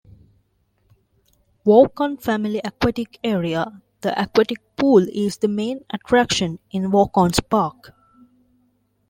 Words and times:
Waukon 1.63 2.17
Family 2.19 2.57
Aquatic 2.63 3.19
Area: 3.23 3.83
The 4.01 4.19
aquatic 4.19 4.75
pool 4.75 5.05
is 5.13 5.37
the 5.37 5.47
main 5.47 5.85
attraction 5.91 6.57
in 6.71 6.89
Waukon's 6.89 7.39
park. 7.39 7.93